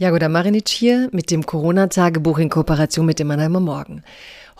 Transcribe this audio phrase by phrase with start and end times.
[0.00, 4.02] Jagoda Marinic hier mit dem Corona-Tagebuch in Kooperation mit dem Mannheimer Morgen.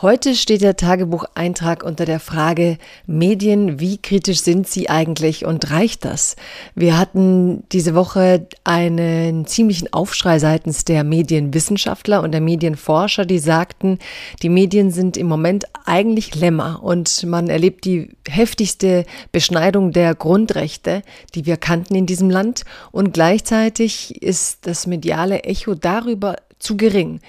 [0.03, 6.07] Heute steht der Tagebucheintrag unter der Frage Medien, wie kritisch sind sie eigentlich und reicht
[6.07, 6.37] das?
[6.75, 13.99] Wir hatten diese Woche einen ziemlichen Aufschrei seitens der Medienwissenschaftler und der Medienforscher, die sagten,
[14.43, 21.03] die Medien sind im Moment eigentlich Lämmer und man erlebt die heftigste Beschneidung der Grundrechte,
[21.35, 27.21] die wir kannten in diesem Land und gleichzeitig ist das mediale Echo darüber zu gering.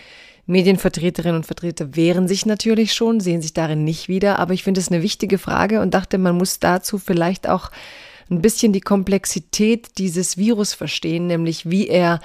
[0.51, 4.81] Medienvertreterinnen und Vertreter wehren sich natürlich schon, sehen sich darin nicht wieder, aber ich finde
[4.81, 7.71] es eine wichtige Frage und dachte, man muss dazu vielleicht auch
[8.29, 12.19] ein bisschen die Komplexität dieses Virus verstehen, nämlich wie er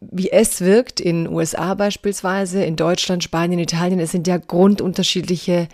[0.00, 3.98] wie es wirkt in USA beispielsweise, in Deutschland, Spanien, Italien.
[3.98, 5.68] Es sind ja grundunterschiedliche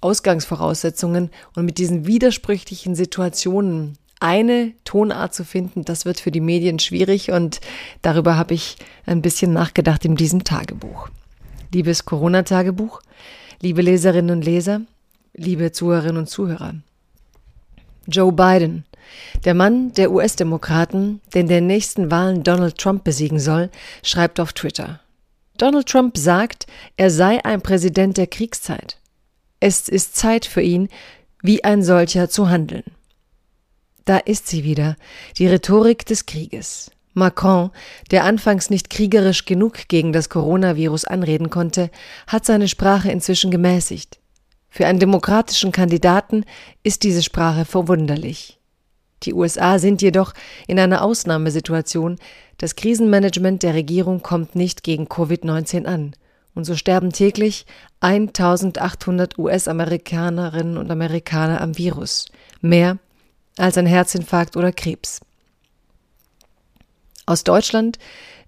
[0.00, 6.78] Ausgangsvoraussetzungen und mit diesen widersprüchlichen Situationen eine Tonart zu finden, das wird für die Medien
[6.78, 7.60] schwierig und
[8.02, 11.08] darüber habe ich ein bisschen nachgedacht in diesem Tagebuch.
[11.72, 13.00] Liebes Corona-Tagebuch,
[13.60, 14.80] liebe Leserinnen und Leser,
[15.34, 16.74] liebe Zuhörerinnen und Zuhörer.
[18.06, 18.84] Joe Biden,
[19.44, 23.70] der Mann der US-Demokraten, der den nächsten Wahlen Donald Trump besiegen soll,
[24.02, 25.00] schreibt auf Twitter.
[25.58, 28.98] Donald Trump sagt, er sei ein Präsident der Kriegszeit.
[29.60, 30.88] Es ist Zeit für ihn,
[31.42, 32.84] wie ein solcher zu handeln.
[34.08, 34.96] Da ist sie wieder,
[35.36, 36.90] die Rhetorik des Krieges.
[37.12, 37.70] Macron,
[38.10, 41.90] der anfangs nicht kriegerisch genug gegen das Coronavirus anreden konnte,
[42.26, 44.18] hat seine Sprache inzwischen gemäßigt.
[44.70, 46.46] Für einen demokratischen Kandidaten
[46.82, 48.58] ist diese Sprache verwunderlich.
[49.24, 50.32] Die USA sind jedoch
[50.66, 52.16] in einer Ausnahmesituation.
[52.56, 56.14] Das Krisenmanagement der Regierung kommt nicht gegen Covid-19 an.
[56.54, 57.66] Und so sterben täglich
[58.00, 62.24] 1800 US-Amerikanerinnen und Amerikaner am Virus.
[62.62, 62.96] Mehr
[63.60, 65.20] als ein Herzinfarkt oder Krebs.
[67.26, 67.98] Aus Deutschland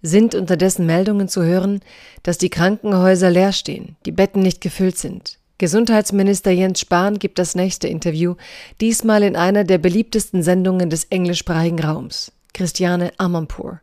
[0.03, 1.81] sind unterdessen Meldungen zu hören,
[2.23, 5.39] dass die Krankenhäuser leer stehen, die Betten nicht gefüllt sind.
[5.59, 8.37] Gesundheitsminister Jens Spahn gibt das nächste Interview,
[8.81, 13.83] diesmal in einer der beliebtesten Sendungen des englischsprachigen Raums, Christiane Amanpour.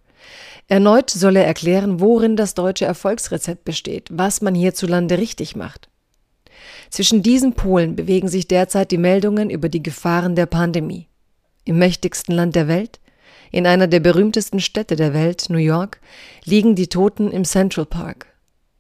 [0.67, 5.87] Erneut soll er erklären, worin das deutsche Erfolgsrezept besteht, was man hierzulande richtig macht.
[6.89, 11.07] Zwischen diesen Polen bewegen sich derzeit die Meldungen über die Gefahren der Pandemie
[11.67, 12.99] im mächtigsten Land der Welt,
[13.51, 15.99] in einer der berühmtesten Städte der Welt, New York,
[16.43, 18.27] liegen die Toten im Central Park,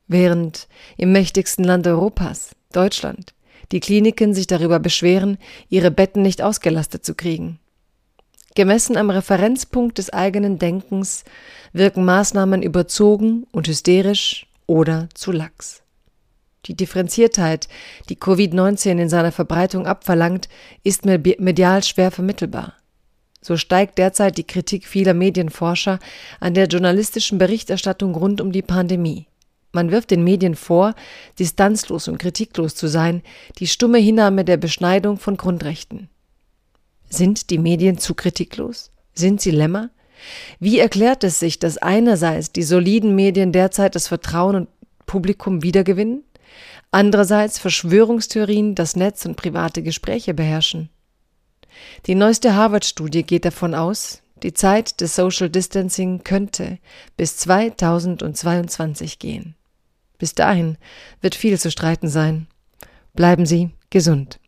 [0.07, 0.67] während
[0.97, 3.33] im mächtigsten Land Europas, Deutschland,
[3.71, 5.37] die Kliniken sich darüber beschweren,
[5.69, 7.59] ihre Betten nicht ausgelastet zu kriegen.
[8.55, 11.23] Gemessen am Referenzpunkt des eigenen Denkens
[11.73, 15.83] wirken Maßnahmen überzogen und hysterisch oder zu lax.
[16.65, 17.67] Die Differenziertheit,
[18.09, 20.49] die Covid-19 in seiner Verbreitung abverlangt,
[20.83, 22.73] ist medial schwer vermittelbar.
[23.41, 25.99] So steigt derzeit die Kritik vieler Medienforscher
[26.39, 29.27] an der journalistischen Berichterstattung rund um die Pandemie.
[29.71, 30.95] Man wirft den Medien vor,
[31.39, 33.21] distanzlos und kritiklos zu sein,
[33.59, 36.09] die stumme Hinnahme der Beschneidung von Grundrechten.
[37.09, 38.91] Sind die Medien zu kritiklos?
[39.13, 39.91] Sind sie Lämmer?
[40.59, 44.69] Wie erklärt es sich, dass einerseits die soliden Medien derzeit das Vertrauen und
[45.05, 46.23] Publikum wiedergewinnen
[46.97, 50.89] Andererseits Verschwörungstheorien das Netz und private Gespräche beherrschen.
[52.07, 56.79] Die neueste Harvard-Studie geht davon aus, die Zeit des Social Distancing könnte
[57.15, 59.53] bis 2022 gehen.
[60.17, 60.79] Bis dahin
[61.21, 62.47] wird viel zu streiten sein.
[63.13, 64.39] Bleiben Sie gesund.